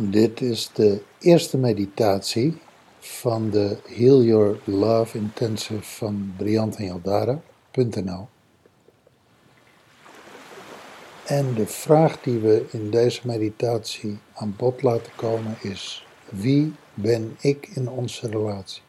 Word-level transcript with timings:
Dit 0.00 0.40
is 0.40 0.70
de 0.72 1.02
eerste 1.20 1.56
meditatie 1.56 2.60
van 2.98 3.50
de 3.50 3.78
Heal 3.86 4.22
Your 4.22 4.58
Love 4.64 5.18
Intensive 5.18 5.82
van 5.82 6.34
briantenyaldara.nl. 6.36 8.28
En 11.24 11.54
de 11.54 11.66
vraag 11.66 12.20
die 12.20 12.38
we 12.38 12.66
in 12.70 12.90
deze 12.90 13.20
meditatie 13.24 14.18
aan 14.34 14.54
bod 14.56 14.82
laten 14.82 15.12
komen 15.16 15.56
is: 15.62 16.06
wie 16.28 16.74
ben 16.94 17.36
ik 17.40 17.68
in 17.74 17.88
onze 17.88 18.28
relatie? 18.28 18.82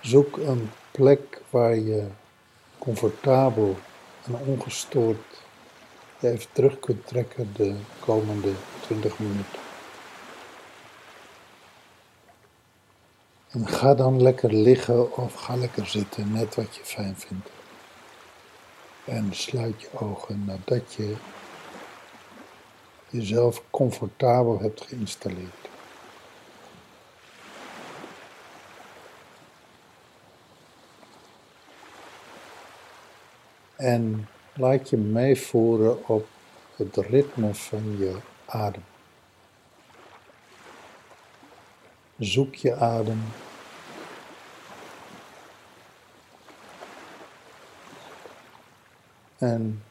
Zoek 0.00 0.36
een 0.36 0.70
plek 0.90 1.42
waar 1.50 1.76
je 1.76 2.06
comfortabel 2.78 3.76
en 4.26 4.34
ongestoord 4.34 5.46
even 6.20 6.52
terug 6.52 6.80
kunt 6.80 7.06
trekken 7.06 7.52
de 7.56 7.76
komende 8.00 8.52
20 8.80 9.18
minuten. 9.18 9.60
En 13.48 13.68
ga 13.68 13.94
dan 13.94 14.22
lekker 14.22 14.52
liggen 14.52 15.16
of 15.16 15.34
ga 15.34 15.56
lekker 15.56 15.86
zitten, 15.86 16.32
net 16.32 16.54
wat 16.54 16.76
je 16.76 16.84
fijn 16.84 17.16
vindt. 17.16 17.48
En 19.04 19.34
sluit 19.34 19.80
je 19.80 19.88
ogen 19.92 20.44
nadat 20.44 20.94
je 20.94 21.16
jezelf 23.08 23.62
comfortabel 23.70 24.60
hebt 24.60 24.86
geïnstalleerd. 24.86 25.68
En 33.76 34.28
laat 34.58 34.90
je 34.90 34.96
meevoeren 34.96 36.08
op 36.08 36.26
het 36.76 36.96
ritme 36.96 37.54
van 37.54 37.98
je 37.98 38.16
adem. 38.46 38.84
Zoek 42.18 42.54
je 42.54 42.74
adem. 42.74 43.22
En 49.38 49.82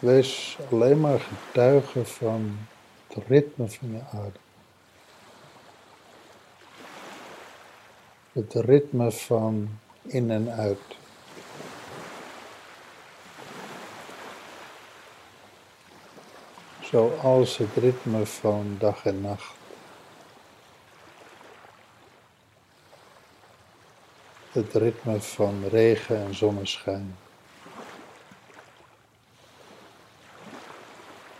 wees 0.00 0.58
alleen 0.70 1.00
maar 1.00 1.20
getuige 1.20 2.04
van 2.04 2.58
het 3.06 3.24
ritme 3.26 3.68
van 3.68 3.90
je 3.90 4.02
adem. 4.10 4.42
Het 8.32 8.54
ritme 8.54 9.10
van 9.10 9.68
in 10.02 10.30
en 10.30 10.50
uit. 10.50 10.99
Zoals 16.90 17.56
het 17.56 17.76
ritme 17.76 18.26
van 18.26 18.76
dag 18.78 19.04
en 19.04 19.20
nacht. 19.20 19.54
Het 24.50 24.74
ritme 24.74 25.20
van 25.20 25.64
regen 25.68 26.16
en 26.16 26.34
zonneschijn. 26.34 27.16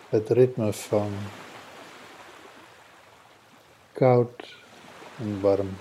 Het 0.09 0.29
ritme 0.29 0.73
van 0.73 1.13
koud 3.93 4.57
en 5.19 5.41
warm. 5.41 5.77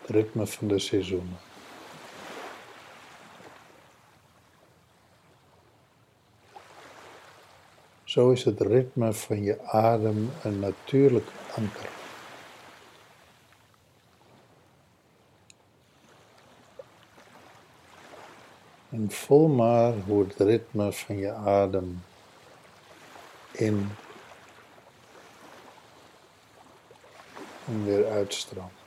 Het 0.00 0.10
ritme 0.10 0.46
van 0.46 0.68
de 0.68 0.78
seizoenen. 0.78 1.51
Zo 8.12 8.30
is 8.30 8.44
het 8.44 8.60
ritme 8.60 9.12
van 9.12 9.42
je 9.42 9.62
adem 9.62 10.30
een 10.42 10.58
natuurlijk 10.58 11.28
anker. 11.56 11.88
En 18.90 19.10
voel 19.10 19.48
maar 19.48 19.92
hoe 20.06 20.24
het 20.24 20.34
ritme 20.36 20.92
van 20.92 21.16
je 21.16 21.32
adem 21.32 22.02
in 23.52 23.90
en 27.66 27.84
weer 27.84 28.10
uitstroomt. 28.10 28.81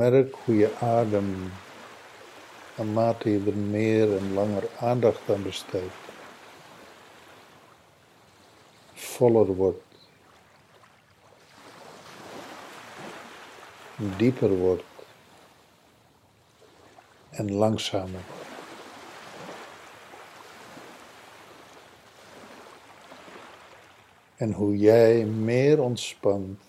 Merk 0.00 0.34
hoe 0.44 0.56
je 0.56 0.76
adem, 0.78 1.52
naarmate 2.76 3.30
je 3.30 3.42
er 3.46 3.56
meer 3.56 4.16
en 4.16 4.32
langer 4.32 4.68
aandacht 4.78 5.30
aan 5.30 5.42
besteedt, 5.42 5.94
voller 8.94 9.46
wordt, 9.46 9.82
dieper 14.16 14.56
wordt 14.56 14.82
en 17.30 17.52
langzamer. 17.52 18.20
En 24.36 24.52
hoe 24.52 24.78
jij 24.78 25.24
meer 25.24 25.80
ontspant 25.82 26.60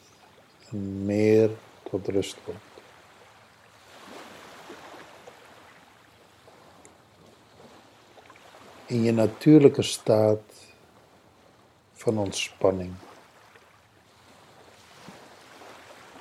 en 0.70 1.06
meer 1.06 1.50
tot 1.84 2.08
rust 2.08 2.38
komt. 2.44 2.71
In 8.92 9.04
je 9.04 9.12
natuurlijke 9.12 9.82
staat 9.82 10.42
van 11.94 12.18
ontspanning 12.18 12.94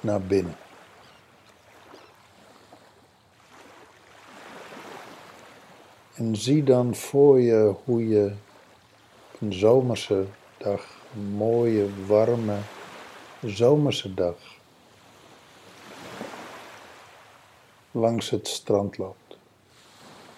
naar 0.00 0.20
binnen. 0.20 0.56
En 6.14 6.36
zie 6.36 6.64
dan 6.64 6.94
voor 6.94 7.40
je 7.40 7.74
hoe 7.84 8.08
je 8.08 8.32
een 9.40 9.52
zomerse 9.52 10.26
dag, 10.56 10.86
een 11.14 11.30
mooie, 11.30 12.06
warme 12.06 12.58
zomerse 13.44 14.14
dag, 14.14 14.36
langs 17.90 18.30
het 18.30 18.48
strand 18.48 18.98
loopt. 18.98 19.36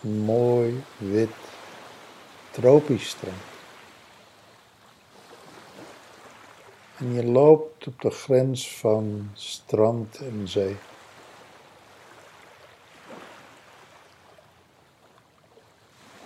Mooi, 0.01 0.83
wit, 0.99 1.31
tropisch 2.53 3.09
strand. 3.09 3.43
En 6.97 7.13
je 7.13 7.25
loopt 7.25 7.87
op 7.87 8.01
de 8.01 8.11
grens 8.11 8.77
van 8.77 9.31
strand 9.35 10.17
en 10.17 10.49
zee. 10.49 10.77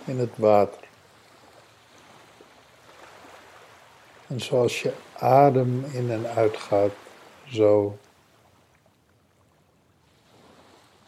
In 0.05 0.17
het 0.17 0.37
water. 0.37 0.87
En 4.27 4.41
zoals 4.41 4.81
je 4.81 4.93
adem 5.13 5.85
in 5.85 6.11
en 6.11 6.27
uit 6.27 6.57
gaat, 6.57 6.91
zo 7.45 7.97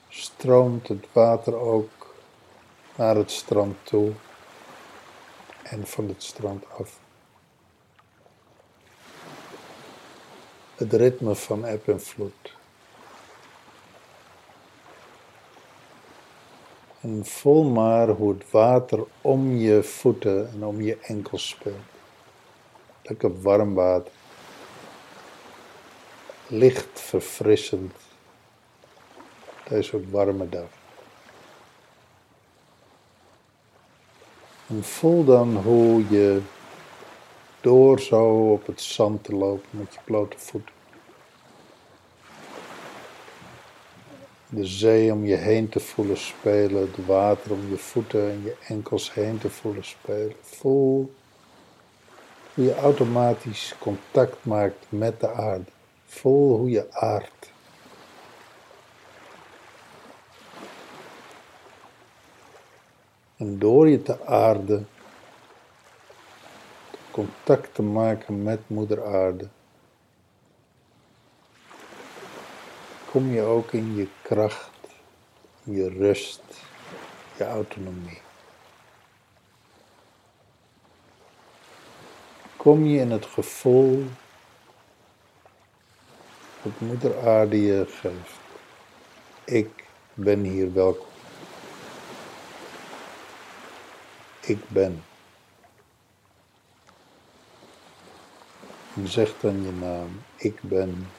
stroomt 0.10 0.88
het 0.88 1.06
water 1.12 1.56
ook 1.56 2.16
naar 2.96 3.16
het 3.16 3.32
strand 3.32 3.78
toe 3.84 4.14
en 5.70 5.88
van 5.88 6.08
het 6.08 6.24
strand 6.24 6.64
af. 6.70 7.00
Het 10.76 10.94
ritme 10.94 11.36
van 11.36 11.66
eb 11.66 11.88
en 11.88 12.02
vloed. 12.02 12.58
En 17.02 17.26
voel 17.26 17.64
maar 17.64 18.08
hoe 18.08 18.34
het 18.34 18.52
water 18.52 19.06
om 19.22 19.56
je 19.56 19.84
voeten 19.84 20.50
en 20.50 20.66
om 20.66 20.82
je 20.82 20.98
enkels 20.98 21.48
speelt. 21.48 21.76
Lekker 23.02 23.42
warm 23.42 23.74
water. 23.74 24.12
Licht 26.48 27.00
verfrissend. 27.02 27.94
Deze 29.68 30.10
warme 30.10 30.50
dag. 30.50 30.79
En 34.70 34.84
voel 34.84 35.26
dan 35.26 35.56
hoe 35.56 36.10
je 36.10 36.42
door 37.62 38.00
zo 38.00 38.52
op 38.52 38.68
het 38.68 38.82
zand 38.82 39.24
te 39.24 39.36
lopen 39.36 39.70
met 39.70 39.94
je 39.94 40.00
blote 40.04 40.38
voeten. 40.40 40.74
De 44.50 44.66
zee 44.66 45.14
om 45.14 45.26
je 45.26 45.36
heen 45.36 45.70
te 45.70 45.80
voelen 45.80 46.18
spelen, 46.18 46.82
het 46.82 47.06
water 47.06 47.52
om 47.52 47.70
je 47.70 47.78
voeten 47.78 48.32
en 48.32 48.42
je 48.44 48.56
enkels 48.68 49.14
heen 49.14 49.38
te 49.38 49.50
voelen 49.50 49.86
spelen. 49.86 50.36
Voel 50.42 51.14
hoe 52.54 52.66
je 52.66 52.76
automatisch 52.76 53.76
contact 53.80 54.46
maakt 54.46 54.86
met 54.90 55.20
de 55.20 55.32
aarde. 55.32 55.72
Voel 56.06 56.58
hoe 56.58 56.70
je 56.70 56.94
aardt. 56.94 57.49
En 63.40 63.60
door 63.60 63.90
je 63.90 64.02
te 64.02 64.26
aarden, 64.26 64.88
contact 67.12 67.74
te 67.74 67.82
maken 67.82 68.44
met 68.44 68.60
Moeder 68.68 69.06
Aarde, 69.06 69.48
kom 73.12 73.32
je 73.32 73.42
ook 73.42 73.72
in 73.72 73.96
je 73.96 74.08
kracht, 74.22 74.78
je 75.64 75.90
rust, 75.90 76.42
je 77.38 77.46
autonomie. 77.46 78.22
Kom 82.58 82.86
je 82.86 83.00
in 83.00 83.12
het 83.12 83.26
gevoel 83.26 84.06
dat 86.64 86.80
Moeder 86.80 87.28
Aarde 87.28 87.62
je 87.62 87.86
geeft. 87.86 88.40
Ik 89.44 89.84
ben 90.14 90.44
hier 90.44 90.74
welkom. 90.74 91.09
Ik 94.50 94.70
ben. 94.70 95.04
En 98.96 99.08
zeg 99.08 99.40
dan 99.40 99.64
je 99.64 99.72
naam. 99.72 100.22
Ik 100.36 100.62
ben. 100.62 101.10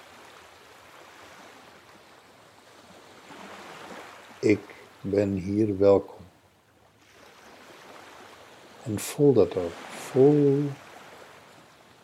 Ik 4.39 4.61
ben 5.01 5.33
hier 5.33 5.79
welkom. 5.79 6.25
En 8.83 8.99
voel 8.99 9.33
dat 9.33 9.57
ook. 9.57 9.73
Voel 9.91 10.71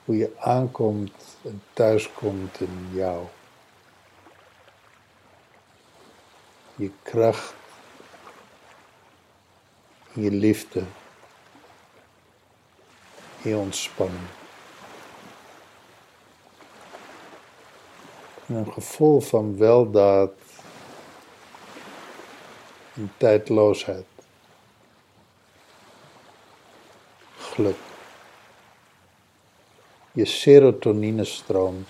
hoe 0.04 0.16
je 0.16 0.32
aankomt 0.38 1.36
en 1.44 1.62
thuiskomt 1.72 2.60
in 2.60 2.88
jou. 2.92 3.26
Je 6.74 6.90
kracht, 7.02 7.54
je 10.12 10.30
liefde, 10.30 10.84
je 13.48 13.56
ontspanning. 13.56 14.28
En 18.46 18.54
een 18.54 18.72
gevoel 18.72 19.20
van 19.20 19.58
weldaad 19.58 20.32
en 22.94 23.12
tijdloosheid. 23.16 24.06
Geluk. 27.38 27.76
Je 30.12 30.24
serotonine 30.24 31.24
stroomt. 31.24 31.88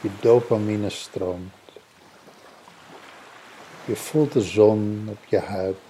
Je 0.00 0.10
dopamine 0.20 0.90
stroomt. 0.90 1.52
Je 3.84 3.96
voelt 3.96 4.32
de 4.32 4.40
zon 4.40 5.06
op 5.10 5.24
je 5.24 5.38
huid. 5.38 5.85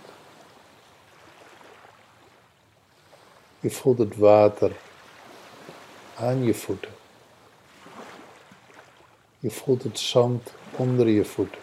Je 3.66 3.72
voelt 3.72 3.98
het 3.98 4.16
water 4.16 4.76
aan 6.16 6.44
je 6.44 6.54
voeten. 6.54 6.90
Je 9.38 9.50
voelt 9.50 9.82
het 9.82 9.98
zand 9.98 10.52
onder 10.76 11.08
je 11.08 11.24
voeten. 11.24 11.60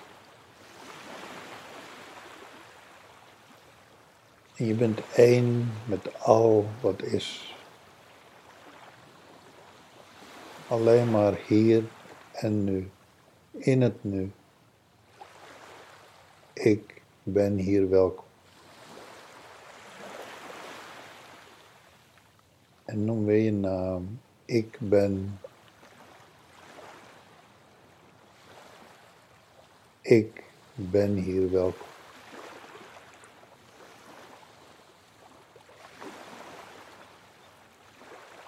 En 4.55 4.65
je 4.65 4.73
bent 4.73 4.99
één 5.15 5.73
met 5.85 6.19
al 6.19 6.67
wat 6.81 7.01
is. 7.01 7.55
Alleen 10.67 11.11
maar 11.11 11.37
hier 11.47 11.83
en 12.31 12.63
nu, 12.63 12.89
in 13.51 13.81
het 13.81 14.03
nu. 14.03 14.31
Ik 16.53 17.01
ben 17.23 17.57
hier 17.57 17.89
welkom. 17.89 18.32
En 22.93 23.05
noem 23.05 23.25
weer 23.25 23.43
je 23.43 23.51
naam. 23.51 24.19
Ik 24.45 24.77
ben. 24.79 25.39
Ik 30.01 30.43
ben 30.75 31.15
hier 31.15 31.51
welkom. 31.51 31.87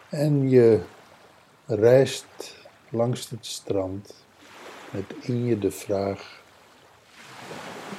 En 0.09 0.49
je 0.49 0.83
reist 1.65 2.65
langs 2.89 3.29
het 3.29 3.45
strand 3.45 4.15
met 4.91 5.13
in 5.21 5.45
je 5.45 5.59
de 5.59 5.71
vraag: 5.71 6.41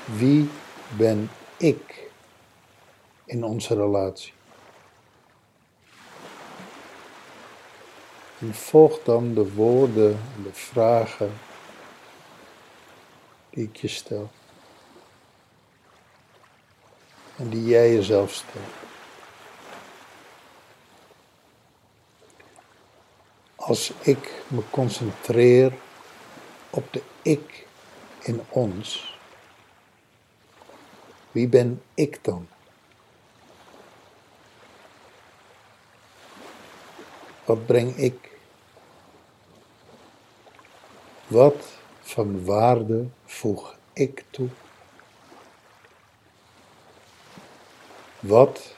wie 0.04 0.48
ben 0.96 1.30
ik 1.56 2.10
in 3.24 3.44
onze 3.44 3.74
relatie? 3.74 4.34
En 8.38 8.54
volg 8.54 9.02
dan 9.02 9.34
de 9.34 9.52
woorden 9.52 10.10
en 10.36 10.42
de 10.42 10.52
vragen 10.52 11.32
die 13.50 13.64
ik 13.64 13.76
je 13.76 13.88
stel. 13.88 14.30
En 17.36 17.48
die 17.48 17.64
jij 17.64 17.92
jezelf 17.92 18.32
stelt. 18.32 18.64
Als 23.56 23.92
ik 24.00 24.42
me 24.48 24.62
concentreer 24.70 25.72
op 26.70 26.92
de 26.92 27.02
ik 27.22 27.66
in 28.22 28.40
ons, 28.48 29.18
wie 31.32 31.48
ben 31.48 31.82
ik 31.94 32.24
dan? 32.24 32.48
Wat 37.46 37.66
breng 37.66 37.96
ik? 37.96 38.30
Wat 41.26 41.66
van 42.00 42.44
waarde 42.44 43.06
voeg 43.24 43.76
ik 43.92 44.24
toe? 44.30 44.48
Wat 48.20 48.74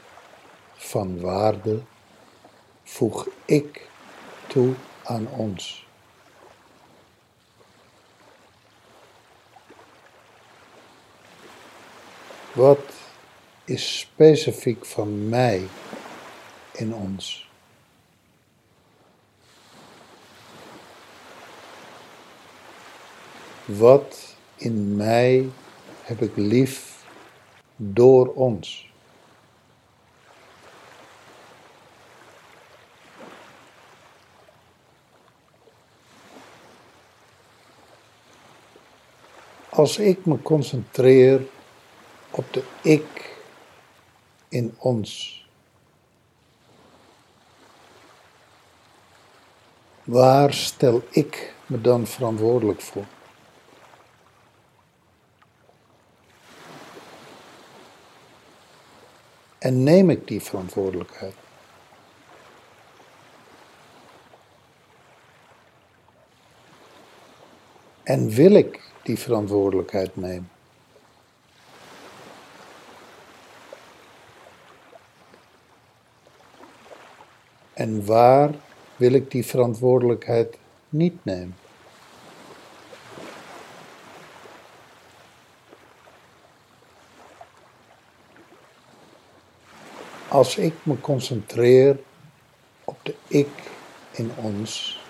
van 0.76 1.20
waarde 1.20 1.82
voeg 2.85 3.28
ik 3.45 3.88
toe 4.47 4.75
aan 5.04 5.28
ons? 5.28 5.87
Wat 12.52 12.92
is 13.64 13.99
specifiek 13.99 14.85
van 14.85 15.28
mij 15.28 15.69
in 16.73 16.95
ons? 16.95 17.48
Wat 23.68 24.37
in 24.56 24.96
mij 24.96 25.48
heb 26.02 26.20
ik 26.20 26.37
lief 26.37 27.04
door 27.76 28.32
ons? 28.34 28.90
Als 39.68 39.98
ik 39.98 40.26
me 40.26 40.42
concentreer 40.42 41.46
op 42.30 42.52
de 42.52 42.64
ik 42.82 43.37
in 44.48 44.75
ons, 44.78 45.42
waar 50.04 50.54
stel 50.54 51.02
ik 51.10 51.54
me 51.66 51.80
dan 51.80 52.06
verantwoordelijk 52.06 52.80
voor? 52.80 53.04
En 59.59 59.83
neem 59.83 60.11
ik 60.11 60.27
die 60.27 60.43
verantwoordelijkheid? 60.43 61.35
En 68.03 68.29
wil 68.29 68.53
ik 68.53 68.81
die 69.03 69.19
verantwoordelijkheid 69.19 70.17
nemen? 70.17 70.50
En 77.75 78.05
waar 78.07 78.55
wil 78.97 79.12
ik 79.12 79.31
die 79.31 79.47
verantwoordelijkheid 79.47 80.59
niet 80.88 81.25
nemen? 81.25 81.57
Als 90.28 90.56
ik 90.56 90.75
me 90.82 91.00
concentreer 91.00 91.99
op 92.85 92.99
de 93.02 93.14
ik 93.26 93.49
in 94.11 94.32
ons, 94.37 95.00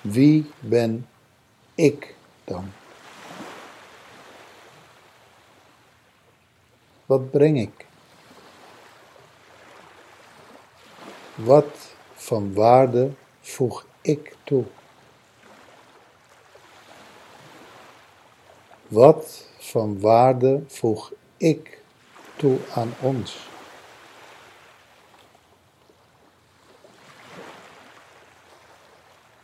wie 0.00 0.50
ben 0.60 1.08
ik 1.74 2.14
dan? 2.44 2.72
Wat 7.06 7.30
breng 7.30 7.60
ik? 7.60 7.86
Wat 11.34 11.94
van 12.14 12.54
waarde 12.54 13.10
voeg 13.40 13.86
ik 14.00 14.36
toe? 14.44 14.64
Wat 18.88 19.46
van 19.58 20.00
waarde 20.00 20.62
voeg 20.66 21.12
ik 21.36 21.79
aan 22.74 22.94
ons? 23.00 23.48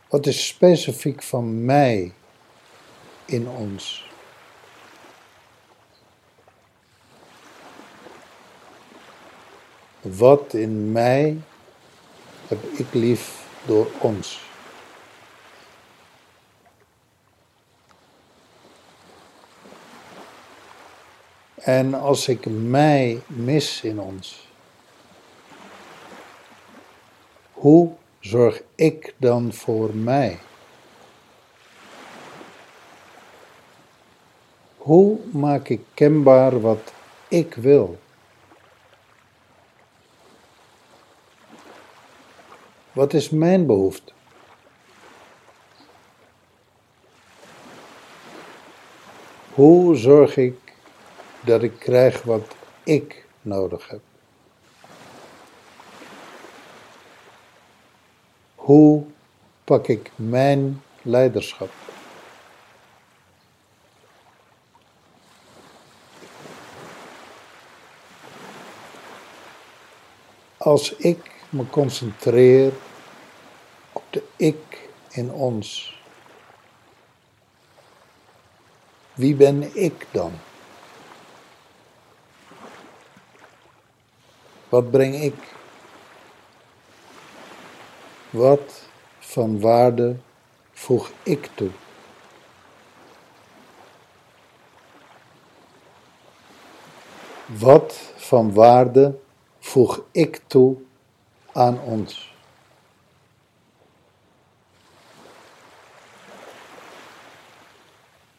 Wat 0.09 0.25
is 0.25 0.47
specifiek 0.47 1.23
van 1.23 1.65
mij 1.65 2.13
in 3.25 3.47
ons? 3.47 4.09
Wat 10.01 10.53
in 10.53 10.91
mij 10.91 11.37
heb 12.47 12.63
ik 12.63 12.93
lief 12.93 13.45
door 13.65 13.91
ons? 13.99 14.46
En 21.67 21.93
als 21.93 22.27
ik 22.27 22.45
mij 22.45 23.21
mis 23.27 23.81
in 23.81 23.99
ons, 23.99 24.47
hoe 27.51 27.91
zorg 28.19 28.61
ik 28.75 29.13
dan 29.17 29.53
voor 29.53 29.95
mij? 29.95 30.39
Hoe 34.77 35.19
maak 35.31 35.69
ik 35.69 35.81
kenbaar 35.93 36.61
wat 36.61 36.93
ik 37.27 37.53
wil? 37.53 37.99
Wat 42.91 43.13
is 43.13 43.29
mijn 43.29 43.65
behoefte? 43.65 44.11
Hoe 49.53 49.95
zorg 49.95 50.37
ik 50.37 50.66
dat 51.47 51.63
ik 51.63 51.79
krijg 51.79 52.23
wat 52.23 52.55
ik 52.83 53.25
nodig 53.41 53.89
heb? 53.89 53.99
Hoe 58.55 59.05
pak 59.63 59.87
ik 59.87 60.11
mijn 60.15 60.83
leiderschap? 61.01 61.69
Als 70.57 70.95
ik 70.95 71.31
me 71.49 71.69
concentreer 71.69 72.73
op 73.91 74.03
de 74.09 74.23
ik 74.35 74.89
in 75.09 75.31
ons, 75.31 75.99
wie 79.13 79.35
ben 79.35 79.75
ik 79.75 80.07
dan? 80.11 80.46
Wat 84.69 84.91
breng 84.91 85.15
ik? 85.15 85.55
Wat 88.29 88.81
van 89.19 89.59
waarde 89.59 90.15
voeg 90.71 91.11
ik 91.23 91.49
toe? 91.55 91.71
Wat 97.45 98.11
van 98.15 98.53
waarde 98.53 99.19
voeg 99.59 100.03
ik 100.11 100.41
toe 100.47 100.75
aan 101.51 101.79
ons? 101.81 102.35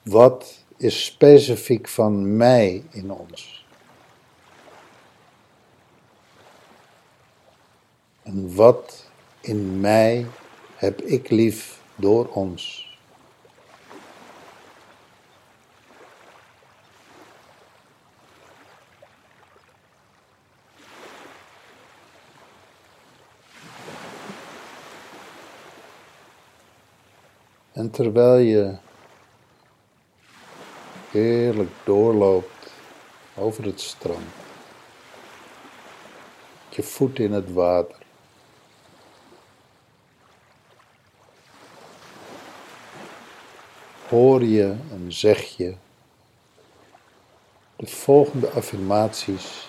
Wat 0.03 0.65
is 0.77 1.05
specifiek 1.05 1.89
van 1.89 2.37
mij 2.37 2.85
in 2.91 3.11
ons? 3.11 3.68
En 8.29 8.55
wat 8.55 9.11
in 9.41 9.81
mij 9.81 10.27
heb 10.77 11.01
ik 11.01 11.31
lief 11.31 11.81
door 11.95 12.27
ons? 12.27 12.87
En 27.73 27.91
terwijl 27.91 28.39
je 28.39 28.77
heerlijk 31.11 31.71
doorloopt 31.85 32.73
over 33.37 33.65
het 33.65 33.81
strand, 33.81 34.33
je 36.69 36.83
voet 36.83 37.19
in 37.19 37.33
het 37.33 37.53
water, 37.53 38.07
hoor 44.09 44.45
je 44.45 44.77
en 44.91 45.13
zeg 45.13 45.57
je 45.57 45.75
de 47.77 47.87
volgende 47.87 48.51
affirmaties 48.51 49.69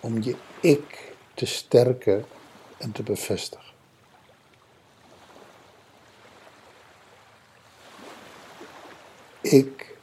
om 0.00 0.22
je 0.22 0.36
ik 0.60 1.12
te 1.34 1.46
sterken 1.46 2.24
en 2.78 2.92
te 2.92 3.02
bevestigen. 3.02 3.72
Ik 9.40 9.96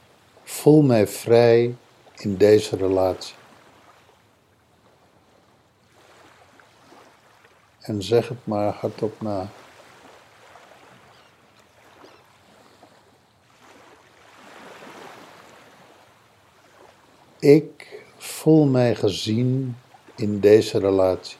voel 0.44 0.82
mij 0.82 1.06
vrij 1.06 1.76
in 2.16 2.36
deze 2.36 2.76
relatie. 2.76 3.34
En 7.80 8.02
zeg 8.02 8.28
het 8.28 8.46
maar 8.46 8.72
hardop 8.72 9.20
na. 9.20 9.50
Ik 17.42 18.02
voel 18.16 18.64
mij 18.66 18.94
gezien 18.94 19.76
in 20.16 20.40
deze 20.40 20.78
relatie. 20.78 21.36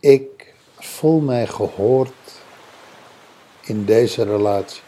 Ik 0.00 0.54
voel 0.78 1.20
mij 1.20 1.46
gehoord 1.46 2.42
in 3.60 3.84
deze 3.84 4.22
relatie. 4.22 4.82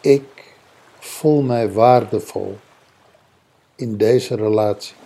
Ik 0.00 0.54
voel 0.98 1.42
mij 1.42 1.72
waardevol 1.72 2.58
in 3.76 3.96
deze 3.96 4.34
relatie. 4.34 4.99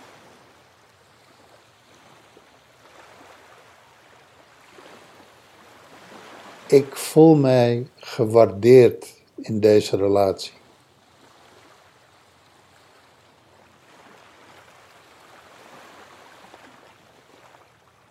Ik 6.67 6.95
voel 6.95 7.35
mij 7.35 7.87
gewaardeerd 7.95 9.13
in 9.35 9.59
deze 9.59 9.97
relatie. 9.97 10.53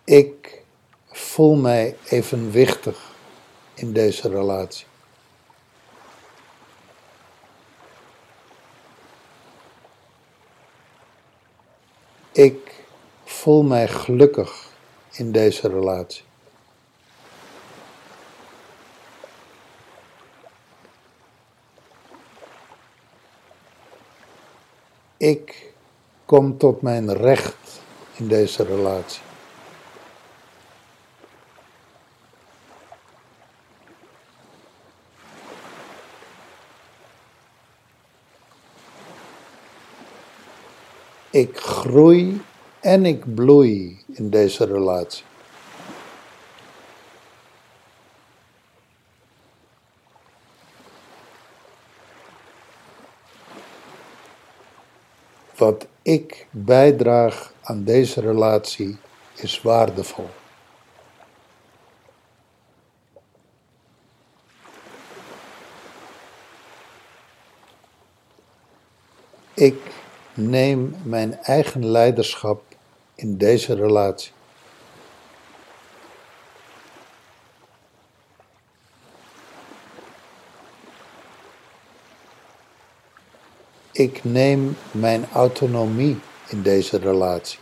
Ik 0.03 0.61
voel 1.11 1.55
mij 1.55 1.97
evenwichtig 2.09 3.13
in 3.73 3.93
deze 3.93 4.29
relatie. 4.29 4.85
Ik 12.31 12.83
voel 13.23 13.63
mij 13.63 13.87
gelukkig 13.87 14.69
in 15.11 15.31
deze 15.31 15.67
relatie. 15.67 16.23
Ik 25.17 25.73
kom 26.25 26.57
tot 26.57 26.81
mijn 26.81 27.13
recht 27.13 27.81
in 28.15 28.27
deze 28.27 28.63
relatie. 28.63 29.21
Ik 41.29 41.57
groei 41.57 42.41
en 42.79 43.05
ik 43.05 43.35
bloei 43.35 44.03
in 44.07 44.29
deze 44.29 44.65
relatie. 44.65 45.23
Wat 55.57 55.87
ik 56.01 56.47
bijdraag 56.51 57.53
aan 57.61 57.83
deze 57.83 58.21
relatie 58.21 58.97
is 59.35 59.61
waardevol. 59.61 60.29
Ik 69.53 69.81
neem 70.33 70.95
mijn 71.03 71.37
eigen 71.37 71.85
leiderschap 71.85 72.63
in 73.15 73.37
deze 73.37 73.73
relatie. 73.73 74.31
Ik 83.97 84.23
neem 84.23 84.77
mijn 84.91 85.25
autonomie 85.33 86.19
in 86.47 86.61
deze 86.61 86.97
relatie. 86.97 87.59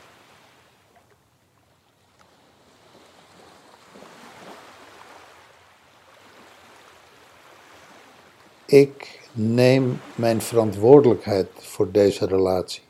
Ik 8.65 9.19
neem 9.31 10.01
mijn 10.15 10.41
verantwoordelijkheid 10.41 11.47
voor 11.59 11.91
deze 11.91 12.25
relatie. 12.25 12.83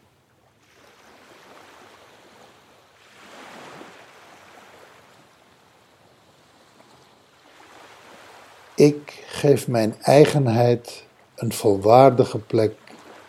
Ik 8.75 9.23
geef 9.27 9.67
mijn 9.67 9.95
eigenheid 10.01 11.05
een 11.35 11.53
volwaardige 11.53 12.39
plek 12.39 12.82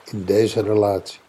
in 0.04 0.24
deze 0.24 0.62
relatie. 0.62 1.20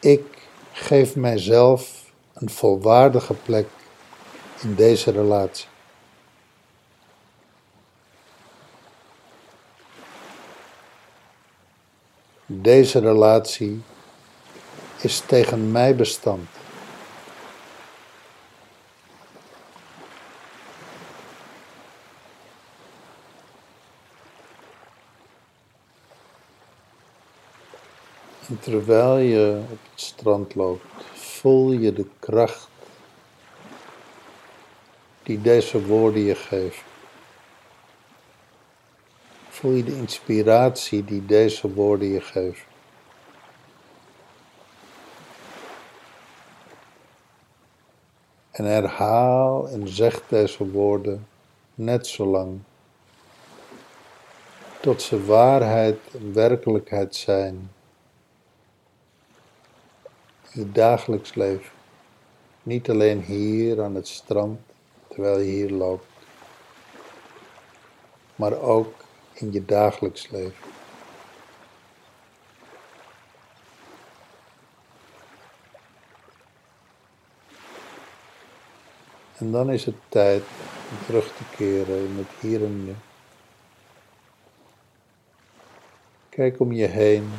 Ik 0.00 0.48
geef 0.72 1.16
mijzelf 1.16 2.12
een 2.32 2.50
volwaardige 2.50 3.34
plek 3.34 3.68
in 4.62 4.74
deze 4.74 5.10
relatie. 5.10 5.66
Deze 12.46 12.98
relatie 12.98 13.82
is 15.00 15.20
tegen 15.20 15.70
mij 15.72 15.96
bestand. 15.96 16.48
En 28.48 28.55
terwijl 28.66 29.16
je 29.16 29.62
op 29.70 29.78
het 29.90 30.00
strand 30.00 30.54
loopt, 30.54 31.04
voel 31.14 31.72
je 31.72 31.92
de 31.92 32.06
kracht 32.18 32.68
die 35.22 35.40
deze 35.40 35.86
woorden 35.86 36.22
je 36.22 36.34
geven. 36.34 36.84
Voel 39.48 39.72
je 39.72 39.84
de 39.84 39.96
inspiratie 39.96 41.04
die 41.04 41.26
deze 41.26 41.72
woorden 41.72 42.08
je 42.08 42.20
geven. 42.20 42.66
En 48.50 48.64
herhaal 48.64 49.68
en 49.68 49.88
zeg 49.88 50.22
deze 50.28 50.70
woorden 50.70 51.26
net 51.74 52.06
zo 52.06 52.26
lang 52.26 52.58
tot 54.80 55.02
ze 55.02 55.24
waarheid 55.24 55.98
en 56.12 56.32
werkelijkheid 56.32 57.14
zijn 57.14 57.70
je 60.56 60.72
dagelijks 60.72 61.34
leven. 61.34 61.70
Niet 62.62 62.90
alleen 62.90 63.22
hier 63.22 63.82
aan 63.82 63.94
het 63.94 64.08
strand, 64.08 64.60
terwijl 65.08 65.38
je 65.38 65.44
hier 65.44 65.70
loopt, 65.70 66.06
maar 68.34 68.60
ook 68.60 68.94
in 69.32 69.52
je 69.52 69.64
dagelijks 69.64 70.30
leven. 70.30 70.64
En 79.38 79.52
dan 79.52 79.70
is 79.70 79.84
het 79.84 79.96
tijd 80.08 80.42
om 80.90 81.06
terug 81.06 81.26
te 81.36 81.56
keren 81.56 81.98
in 81.98 82.16
het 82.16 82.40
hier 82.40 82.64
en 82.64 82.84
nu. 82.84 82.94
Kijk 86.28 86.60
om 86.60 86.72
je 86.72 86.86
heen. 86.86 87.30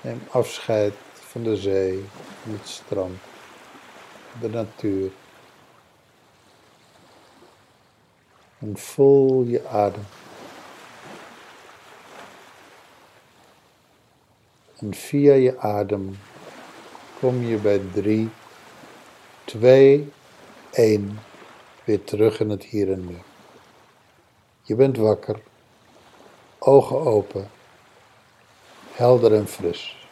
Neem 0.00 0.22
afscheid 0.30 0.94
van 1.34 1.42
de 1.42 1.56
zee, 1.56 2.04
het 2.42 2.68
strand, 2.68 3.18
de 4.40 4.48
natuur. 4.48 5.10
En 8.58 8.78
voel 8.78 9.42
je 9.42 9.68
adem. 9.68 10.04
En 14.78 14.94
via 14.94 15.34
je 15.34 15.58
adem 15.58 16.18
kom 17.18 17.42
je 17.42 17.56
bij 17.56 17.80
drie, 17.92 18.30
twee, 19.44 20.12
één 20.70 21.18
weer 21.84 22.04
terug 22.04 22.40
in 22.40 22.50
het 22.50 22.64
hier 22.64 22.92
en 22.92 23.06
nu. 23.06 23.18
Je 24.62 24.74
bent 24.74 24.96
wakker, 24.96 25.40
ogen 26.58 27.00
open, 27.00 27.50
helder 28.92 29.34
en 29.34 29.48
fris. 29.48 30.03